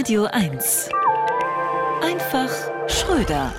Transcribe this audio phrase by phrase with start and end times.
[0.00, 0.88] Radio 1.
[2.00, 2.50] Einfach
[2.88, 3.52] Schröder.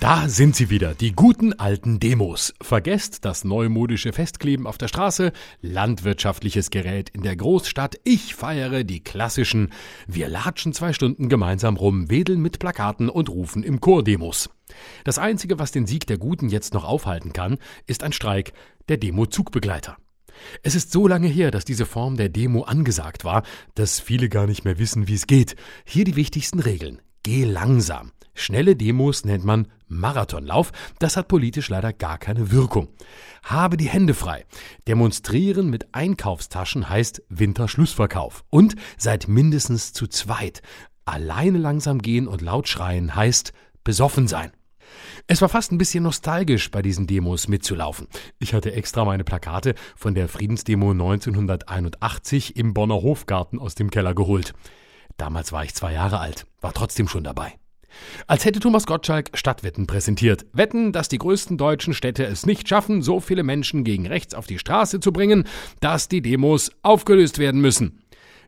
[0.00, 2.54] Da sind sie wieder, die guten alten Demos.
[2.60, 5.30] Vergesst das neumodische Festkleben auf der Straße,
[5.62, 8.00] landwirtschaftliches Gerät in der Großstadt.
[8.02, 9.72] Ich feiere die klassischen.
[10.08, 14.50] Wir latschen zwei Stunden gemeinsam rum, wedeln mit Plakaten und rufen im Chor Demos.
[15.04, 18.54] Das Einzige, was den Sieg der Guten jetzt noch aufhalten kann, ist ein Streik
[18.88, 19.96] der Demo-Zugbegleiter.
[20.62, 23.42] Es ist so lange her, dass diese Form der Demo angesagt war,
[23.74, 25.56] dass viele gar nicht mehr wissen, wie es geht.
[25.84, 27.00] Hier die wichtigsten Regeln.
[27.22, 28.12] Geh langsam.
[28.34, 30.72] Schnelle Demos nennt man Marathonlauf.
[30.98, 32.88] Das hat politisch leider gar keine Wirkung.
[33.42, 34.44] Habe die Hände frei.
[34.86, 38.44] Demonstrieren mit Einkaufstaschen heißt Winterschlussverkauf.
[38.50, 40.60] Und seid mindestens zu zweit.
[41.06, 43.52] Alleine langsam gehen und laut schreien heißt
[43.84, 44.52] besoffen sein.
[45.26, 48.06] Es war fast ein bisschen nostalgisch, bei diesen Demos mitzulaufen.
[48.38, 54.14] Ich hatte extra meine Plakate von der Friedensdemo 1981 im Bonner Hofgarten aus dem Keller
[54.14, 54.54] geholt.
[55.16, 57.54] Damals war ich zwei Jahre alt, war trotzdem schon dabei.
[58.26, 60.46] Als hätte Thomas Gottschalk Stadtwetten präsentiert.
[60.52, 64.46] Wetten, dass die größten deutschen Städte es nicht schaffen, so viele Menschen gegen rechts auf
[64.46, 65.44] die Straße zu bringen,
[65.80, 68.02] dass die Demos aufgelöst werden müssen.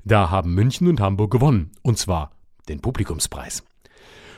[0.05, 1.71] Da haben München und Hamburg gewonnen.
[1.83, 2.33] Und zwar
[2.69, 3.63] den Publikumspreis.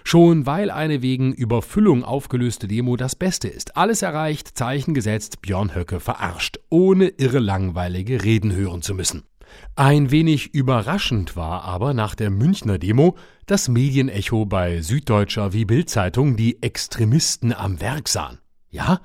[0.05, 3.77] Schon weil eine wegen Überfüllung aufgelöste Demo das Beste ist.
[3.77, 9.25] Alles erreicht, Zeichen gesetzt, Björn Höcke verarscht, ohne irre langweilige Reden hören zu müssen.
[9.77, 16.37] Ein wenig überraschend war aber nach der Münchner Demo das Medienecho bei Süddeutscher wie Bildzeitung
[16.37, 18.39] die Extremisten am Werk sahen.
[18.71, 19.01] Ja,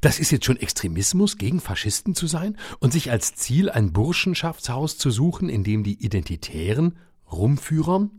[0.00, 4.96] das ist jetzt schon Extremismus, gegen Faschisten zu sein und sich als Ziel ein Burschenschaftshaus
[4.96, 6.98] zu suchen, in dem die Identitären
[7.30, 8.17] rumführern?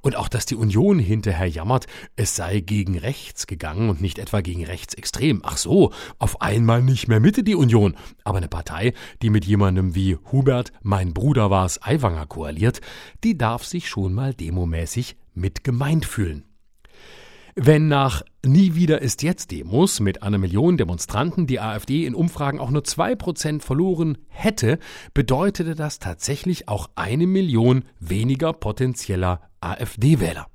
[0.00, 4.40] Und auch, dass die Union hinterher jammert, es sei gegen rechts gegangen und nicht etwa
[4.40, 5.40] gegen rechtsextrem.
[5.44, 7.96] Ach so, auf einmal nicht mehr Mitte die Union.
[8.24, 12.80] Aber eine Partei, die mit jemandem wie Hubert, mein Bruder war's, Aiwanger koaliert,
[13.24, 16.49] die darf sich schon mal demomäßig mit gemeint fühlen.
[17.56, 22.58] Wenn nach Nie wieder ist jetzt Demos mit einer Million Demonstranten die AfD in Umfragen
[22.58, 24.78] auch nur zwei Prozent verloren hätte,
[25.12, 30.46] bedeutete das tatsächlich auch eine Million weniger potenzieller AfD-Wähler.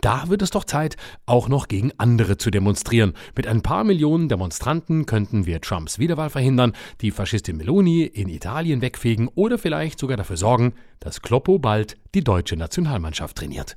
[0.00, 0.96] Da wird es doch Zeit,
[1.26, 3.14] auch noch gegen andere zu demonstrieren.
[3.36, 8.82] Mit ein paar Millionen Demonstranten könnten wir Trumps Wiederwahl verhindern, die Faschistin Meloni in Italien
[8.82, 13.76] wegfegen oder vielleicht sogar dafür sorgen, dass Kloppo bald die deutsche Nationalmannschaft trainiert.